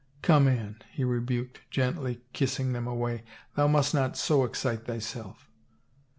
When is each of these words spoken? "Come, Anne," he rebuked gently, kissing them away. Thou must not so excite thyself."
"Come, 0.23 0.47
Anne," 0.47 0.81
he 0.91 1.03
rebuked 1.03 1.61
gently, 1.69 2.21
kissing 2.33 2.73
them 2.73 2.87
away. 2.87 3.21
Thou 3.55 3.67
must 3.67 3.93
not 3.93 4.17
so 4.17 4.45
excite 4.45 4.85
thyself." 4.85 5.47